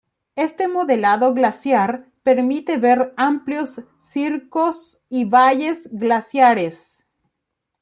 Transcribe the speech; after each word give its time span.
Este 0.35 0.67
modelado 0.67 1.31
glaciar 1.35 2.07
permite 2.23 2.77
ver 2.79 3.13
amplios 3.17 3.81
circos 3.99 4.99
y 5.09 5.25
valles 5.25 5.89
glaciares. 5.91 7.05